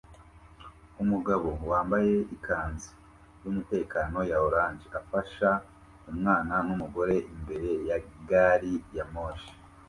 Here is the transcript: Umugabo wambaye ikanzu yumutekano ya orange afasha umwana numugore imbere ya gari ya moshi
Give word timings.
Umugabo 1.03 1.49
wambaye 1.69 2.13
ikanzu 2.35 2.91
yumutekano 3.43 4.19
ya 4.29 4.37
orange 4.47 4.85
afasha 4.99 5.49
umwana 6.11 6.53
numugore 6.65 7.15
imbere 7.33 7.69
ya 7.87 7.97
gari 8.29 8.73
ya 8.95 9.05
moshi 9.13 9.51